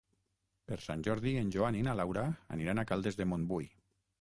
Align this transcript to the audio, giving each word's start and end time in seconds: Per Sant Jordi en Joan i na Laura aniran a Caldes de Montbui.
Per 0.71 0.77
Sant 0.85 1.03
Jordi 1.07 1.35
en 1.43 1.53
Joan 1.57 1.77
i 1.81 1.85
na 1.89 1.95
Laura 2.01 2.25
aniran 2.57 2.85
a 2.85 2.87
Caldes 2.93 3.21
de 3.21 3.29
Montbui. 3.35 3.71